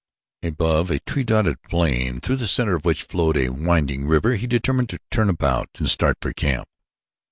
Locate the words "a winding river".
3.37-4.33